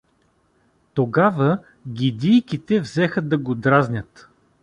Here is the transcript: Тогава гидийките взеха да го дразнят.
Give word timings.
Тогава 0.93 1.59
гидийките 1.87 2.79
взеха 2.79 3.21
да 3.21 3.37
го 3.37 3.55
дразнят. 3.55 4.29